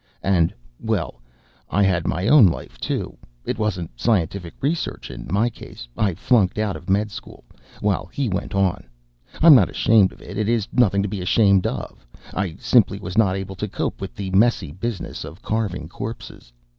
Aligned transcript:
And 0.23 0.51
well, 0.79 1.21
I 1.69 1.83
had 1.83 2.07
my 2.07 2.27
own 2.27 2.47
life, 2.47 2.79
too. 2.79 3.19
It 3.45 3.59
wasn't 3.59 3.91
scientific 3.99 4.55
research 4.59 5.11
in 5.11 5.27
my 5.29 5.47
case 5.51 5.87
I 5.95 6.15
flunked 6.15 6.57
out 6.57 6.75
of 6.75 6.89
med 6.89 7.11
school, 7.11 7.43
while 7.81 8.07
he 8.11 8.27
went 8.27 8.55
on. 8.55 8.85
I'm 9.43 9.53
not 9.53 9.69
ashamed 9.69 10.11
of 10.11 10.19
it; 10.19 10.39
it 10.39 10.49
is 10.49 10.67
nothing 10.73 11.03
to 11.03 11.07
be 11.07 11.21
ashamed 11.21 11.67
of. 11.67 12.03
I 12.33 12.55
simply 12.55 12.97
was 12.97 13.15
not 13.15 13.35
able 13.35 13.55
to 13.57 13.67
cope 13.67 14.01
with 14.01 14.15
the 14.15 14.31
messy 14.31 14.71
business 14.71 15.23
of 15.23 15.43
carving 15.43 15.87
corpses. 15.87 16.51